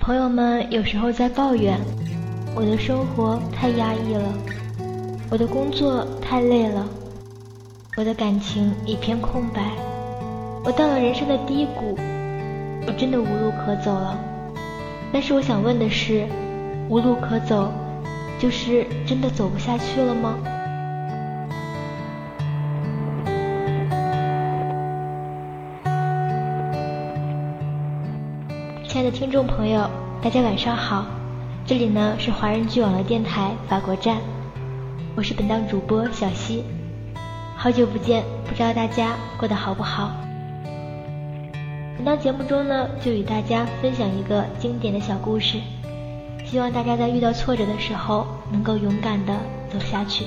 [0.00, 1.78] 朋友们有时候在抱怨，
[2.54, 4.32] 我的生活太压抑了，
[5.30, 6.88] 我的工作太累了，
[7.98, 9.60] 我的感情一片空白，
[10.64, 11.98] 我到了人生的低谷，
[12.86, 14.18] 我真的无路可走了。
[15.12, 16.26] 但是我想问的是，
[16.88, 17.70] 无路可走，
[18.38, 20.38] 就是真的走不下去了吗？
[29.00, 29.88] 亲爱的听众朋友，
[30.20, 31.06] 大家晚上好，
[31.64, 34.18] 这里呢是华人剧网的电台法国站，
[35.16, 36.62] 我是本档主播小溪，
[37.56, 40.10] 好久不见，不知道大家过得好不好？
[41.96, 45.56] 本档节目中呢，就与大家分享一个经典的小故事，
[46.44, 49.34] 希望大家在遇到挫折的时候，能够勇敢的
[49.72, 50.26] 走下去。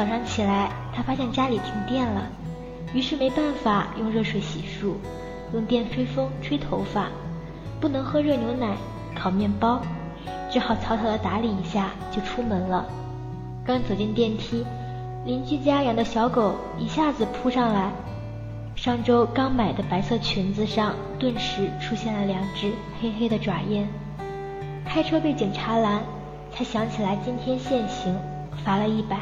[0.00, 2.22] 早上起来，他发现家里停电了，
[2.94, 4.94] 于是没办法用热水洗漱，
[5.52, 7.08] 用电吹风吹头发，
[7.78, 8.74] 不能喝热牛奶、
[9.14, 9.82] 烤面包，
[10.50, 12.86] 只好草草的打理一下就出门了。
[13.62, 14.64] 刚走进电梯，
[15.26, 17.92] 邻居家养的小狗一下子扑上来，
[18.74, 23.86] 上周刚买的白色裙子上顿时出现了两只黑黑的爪印。
[24.86, 26.00] 开车被警察拦，
[26.50, 28.18] 才想起来今天限行，
[28.64, 29.18] 罚了一百。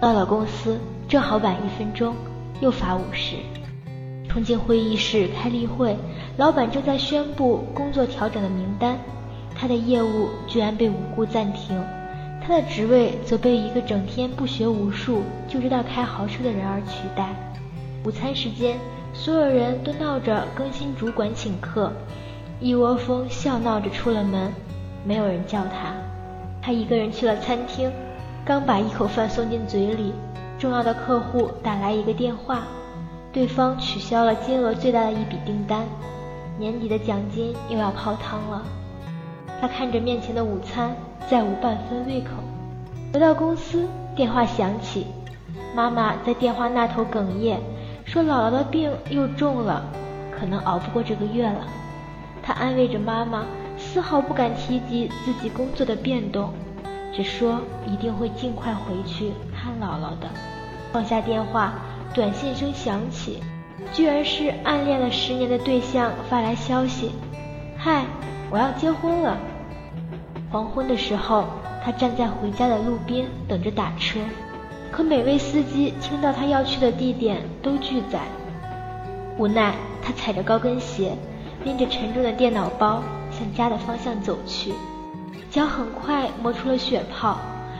[0.00, 2.16] 到了公司，正好晚一分钟，
[2.60, 3.36] 又罚五十。
[4.26, 5.94] 冲进会议室开例会，
[6.38, 8.96] 老板正在宣布工作调整的名单，
[9.54, 11.78] 他的业务居然被无故暂停，
[12.40, 17.28] 他的职位则被一个整天不学无术就知道开豪车的人而取代。
[18.02, 18.78] 午餐时间，
[19.12, 21.92] 所有人都闹着更新主管请客，
[22.58, 24.50] 一窝蜂笑闹着出了门，
[25.04, 25.92] 没有人叫他，
[26.62, 27.92] 他一个人去了餐厅。
[28.50, 30.12] 刚把一口饭送进嘴里，
[30.58, 32.64] 重要的客户打来一个电话，
[33.32, 35.84] 对方取消了金额最大的一笔订单，
[36.58, 38.64] 年底的奖金又要泡汤了。
[39.60, 40.90] 他看着面前的午餐，
[41.28, 42.30] 再无半分胃口。
[43.12, 45.06] 回到公司，电话响起，
[45.72, 47.60] 妈妈在电话那头哽咽，
[48.04, 49.84] 说姥姥的病又重了，
[50.36, 51.68] 可能熬不过这个月了。
[52.42, 53.44] 他安慰着妈妈，
[53.78, 56.52] 丝毫不敢提及自己工作的变动。
[57.12, 60.28] 只说一定会尽快回去看姥姥的。
[60.92, 61.74] 放下电话，
[62.14, 63.40] 短信声响起，
[63.92, 67.12] 居然是暗恋了十年的对象发来消息
[67.78, 68.04] ：“嗨，
[68.50, 69.38] 我要结婚了。”
[70.50, 71.44] 黄昏的时候，
[71.84, 74.18] 他站在回家的路边等着打车，
[74.90, 78.20] 可每位司机听到他要去的地点都拒载。
[79.38, 81.16] 无奈，他踩着高跟鞋，
[81.64, 84.74] 拎着沉重的电脑包向家的方向走去。
[85.50, 87.36] 脚很快磨出了血泡，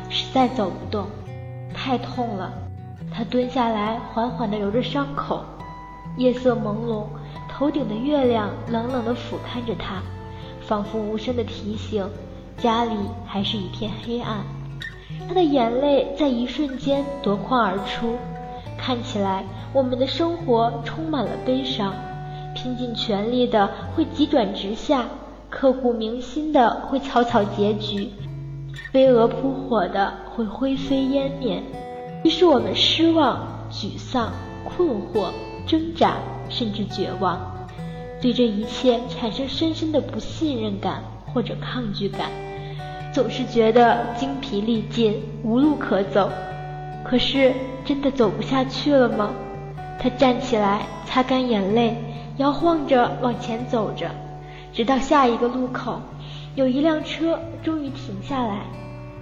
[0.08, 1.06] 实在走不动，
[1.72, 2.53] 太痛了。
[3.14, 5.44] 他蹲下来，缓缓地揉着伤口。
[6.16, 7.04] 夜色朦胧，
[7.48, 10.03] 头顶的月亮冷冷地俯瞰着他，
[10.60, 12.04] 仿佛无声地提醒：
[12.59, 14.38] 家里还是一片黑暗。
[15.28, 18.16] 他的眼泪在一瞬间夺眶而出。
[18.76, 21.94] 看起来，我们的生活充满了悲伤，
[22.53, 25.04] 拼尽全力的会急转直下。
[25.50, 28.09] 刻骨铭心的会草草结局，
[28.93, 31.61] 飞蛾扑火的会灰飞烟灭。
[32.22, 34.33] 于是我们失望、沮丧、
[34.65, 35.31] 困惑、
[35.66, 36.15] 挣扎，
[36.49, 37.39] 甚至绝望，
[38.22, 42.31] 对这一切产生深深的不信任感或者抗拒感，
[43.12, 46.31] 总是觉得精疲力尽、无路可走。
[47.05, 47.53] 可是
[47.84, 49.31] 真的走不下去了吗？
[49.99, 51.97] 他站起来，擦干眼泪，
[52.37, 54.09] 摇晃着往前走着。
[54.72, 56.00] 直到下一个路口，
[56.54, 58.62] 有一辆车终于停下来，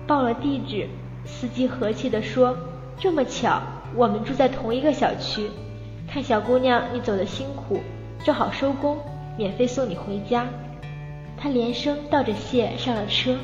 [0.06, 0.88] 报了地址。
[1.25, 2.56] 司机和气地说
[2.98, 3.60] ：“这么巧，
[3.94, 5.50] 我们住在同一个小区。
[6.10, 7.81] 看小姑娘你走的辛苦，
[8.25, 8.97] 正好收工，
[9.37, 10.47] 免费送你回家。”
[11.37, 13.37] 他连声道着谢，上了车。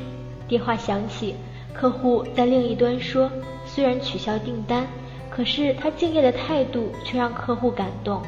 [0.47, 1.35] 电话响起，
[1.73, 3.31] 客户在另一端说
[3.65, 4.87] ：“虽然取消订单，
[5.29, 8.21] 可是他敬业的态度却让客户感动。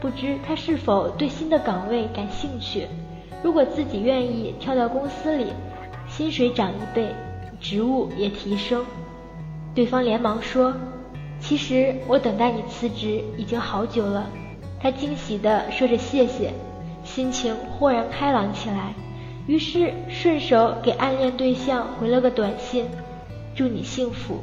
[0.00, 2.86] 不知他是否对新的岗位感兴趣？”
[3.42, 5.46] 如果自己愿意跳到公司里，
[6.08, 7.08] 薪水涨一倍，
[7.60, 8.84] 职务也提升。
[9.74, 10.74] 对方连忙说
[11.40, 14.26] ：“其实我等待你辞职已经好久了。”
[14.80, 16.52] 他惊喜地说着谢谢，
[17.04, 18.94] 心情豁然开朗起来。
[19.46, 22.86] 于是顺手给暗恋对象回了个短信
[23.56, 24.38] ：“祝你幸福。”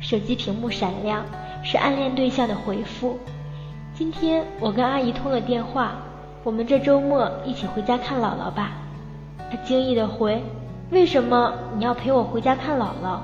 [0.00, 1.24] 手机屏幕闪亮，
[1.62, 3.18] 是暗恋对象的回复
[3.94, 6.02] ：“今天我跟阿姨通了电话。”
[6.46, 8.70] 我们这周末一起回家看姥姥吧。
[9.50, 10.40] 他惊异的回
[10.90, 13.18] ：“为什么你要陪我回家看姥姥？”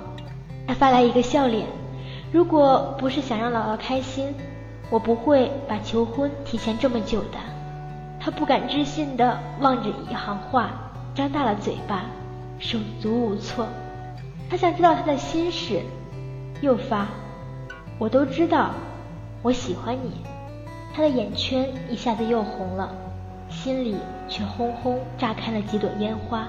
[0.66, 1.64] 他发来一个笑脸，
[2.32, 4.34] 如果不是想让姥姥开心，
[4.90, 7.38] 我不会把求婚提前这么久的。
[8.18, 10.70] 他不敢置信的望着一行话，
[11.14, 12.06] 张大了嘴巴，
[12.58, 13.68] 手足无措。
[14.50, 15.80] 他想知道他的心事，
[16.60, 17.06] 又发
[18.00, 18.72] ：“我都知道，
[19.42, 20.10] 我喜欢你。”
[20.92, 22.92] 他的眼圈一下子又红了，
[23.52, 23.96] 心里
[24.28, 26.48] 却轰轰炸开了几朵烟花，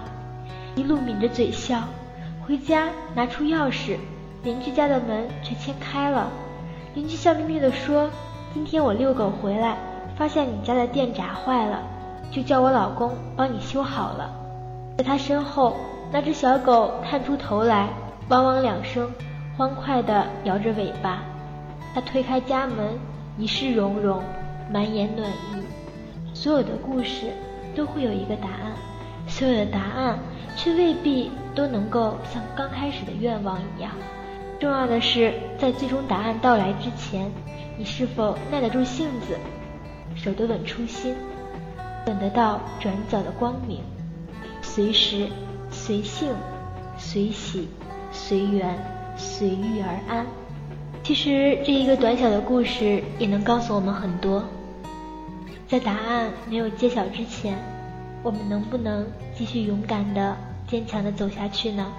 [0.75, 1.83] 一路抿着嘴笑。
[2.45, 3.97] 回家拿出钥匙，
[4.43, 6.29] 邻居家的门却牵开了。
[6.95, 8.09] 邻居笑眯眯地说
[8.53, 9.77] ：“今天我遛狗回来。”
[10.15, 11.81] 发现你家的电闸坏了，
[12.29, 14.29] 就叫我老公帮你修好了。
[14.95, 15.75] 在他身后，
[16.11, 17.89] 那只小狗探出头来，
[18.29, 19.09] 汪汪两声，
[19.57, 21.23] 欢快地摇着尾巴。
[21.95, 22.99] 他推开家门，
[23.39, 24.21] 一世融融，
[24.71, 25.62] 满眼暖意。
[26.33, 27.31] 所有的故事
[27.75, 28.73] 都会有一个答案，
[29.27, 30.19] 所有的答案
[30.55, 33.91] 却未必都能够像刚开始的愿望一样。
[34.59, 37.29] 重要的是，在最终答案到来之前，
[37.77, 39.37] 你是否耐得住性子？
[40.15, 41.15] 守得稳初心，
[42.05, 43.81] 等得到转角的光明，
[44.61, 45.27] 随时
[45.69, 46.29] 随性
[46.97, 47.67] 随喜
[48.11, 48.77] 随缘
[49.17, 50.25] 随遇而安。
[51.03, 54.43] 其实这一个短小的故事也能告诉我们很多。
[55.73, 57.57] 在答案没有揭晓之前，
[58.21, 60.37] 我们能不能继续勇敢的、
[60.67, 61.91] 坚强的走下去呢？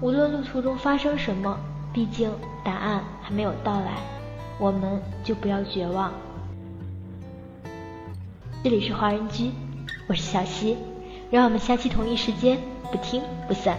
[0.00, 1.58] 无论路途中发生什么，
[1.92, 2.30] 毕竟
[2.62, 3.94] 答案还没有到来，
[4.60, 6.12] 我们就不要绝望。
[8.62, 9.50] 这里是华人居，
[10.06, 10.76] 我是小溪，
[11.28, 12.56] 让我们下期同一时间
[12.92, 13.76] 不听不散。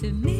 [0.00, 0.37] to me.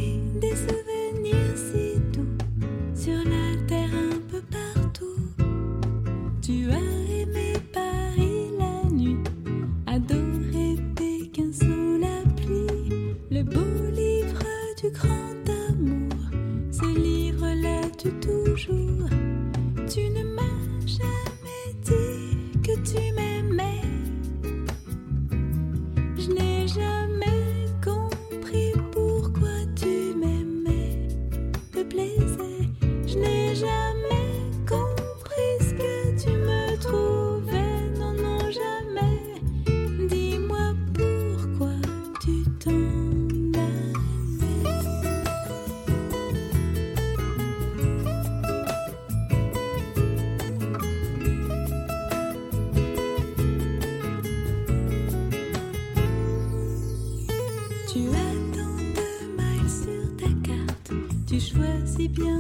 [61.39, 62.39] Tu choisis bien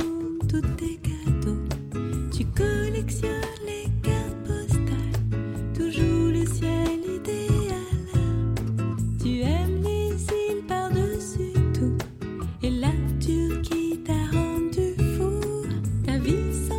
[0.49, 1.63] tous tes cadeaux.
[2.37, 3.31] Tu collectionnes
[3.65, 5.23] les cartes postales.
[5.73, 7.77] Toujours le ciel idéal.
[9.23, 11.97] Tu aimes les îles par-dessus tout.
[12.61, 12.91] Et la
[13.21, 15.31] Turquie t'a rendu fou.
[16.05, 16.78] Ta vie sans